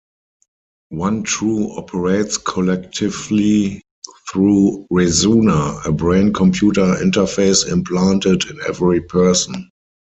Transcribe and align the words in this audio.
One 0.89 1.21
True 1.21 1.77
operates 1.77 2.35
collectively 2.35 3.83
through 4.31 4.87
"Resuna", 4.91 5.85
a 5.85 5.91
brain-computer 5.91 6.95
interface 6.95 7.71
implanted 7.71 8.49
in 8.49 8.57
every 8.67 9.01
person. 9.01 9.69